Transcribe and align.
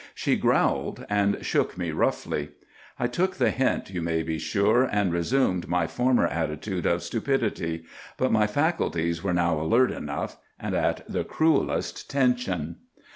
She 0.15 0.35
growled 0.35 1.05
and 1.11 1.45
shook 1.45 1.77
me 1.77 1.91
roughly. 1.91 2.49
I 2.97 3.05
took 3.05 3.35
the 3.35 3.51
hint, 3.51 3.91
you 3.91 4.01
may 4.01 4.23
be 4.23 4.39
sure, 4.39 4.81
and 4.81 5.13
resumed 5.13 5.67
my 5.69 5.85
former 5.85 6.25
attitude 6.25 6.87
of 6.87 7.03
stupidity; 7.03 7.83
but 8.17 8.31
my 8.31 8.47
faculties 8.47 9.21
were 9.23 9.31
now 9.35 9.61
alert 9.61 9.91
enough, 9.91 10.37
and 10.59 10.73
at 10.73 11.03
the 11.07 11.23
cruelest 11.23 12.09
tension. 12.09 12.77